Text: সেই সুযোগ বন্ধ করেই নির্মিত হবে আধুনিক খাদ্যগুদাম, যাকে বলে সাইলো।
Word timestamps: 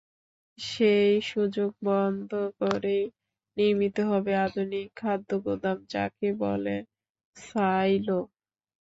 সেই 0.57 1.13
সুযোগ 1.23 1.71
বন্ধ 1.87 2.31
করেই 2.59 3.03
নির্মিত 3.57 3.97
হবে 4.09 4.31
আধুনিক 4.45 4.87
খাদ্যগুদাম, 4.97 5.77
যাকে 5.89 6.27
বলে 6.41 6.75
সাইলো। 7.37 8.19